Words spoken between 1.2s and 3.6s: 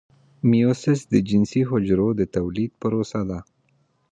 جنسي حجرو د تولید پروسه ده